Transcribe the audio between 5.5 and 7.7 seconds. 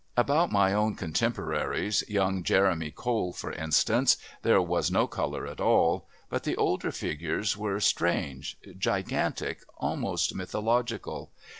all, but the older figures